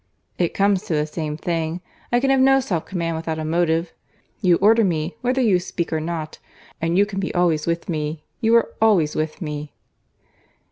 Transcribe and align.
"It 0.39 0.55
comes 0.55 0.81
to 0.85 0.95
the 0.95 1.05
same 1.05 1.37
thing. 1.37 1.79
I 2.11 2.19
can 2.19 2.31
have 2.31 2.39
no 2.39 2.59
self 2.59 2.87
command 2.87 3.17
without 3.17 3.37
a 3.37 3.45
motive. 3.45 3.93
You 4.41 4.55
order 4.55 4.83
me, 4.83 5.15
whether 5.21 5.41
you 5.41 5.59
speak 5.59 5.93
or 5.93 5.99
not. 6.01 6.39
And 6.81 6.97
you 6.97 7.05
can 7.05 7.19
be 7.19 7.31
always 7.35 7.67
with 7.67 7.87
me. 7.87 8.23
You 8.39 8.55
are 8.55 8.73
always 8.81 9.15
with 9.15 9.43
me." 9.43 9.73